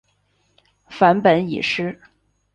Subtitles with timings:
[0.87, 2.01] 梵本已失。